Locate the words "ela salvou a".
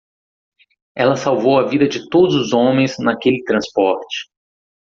0.95-1.67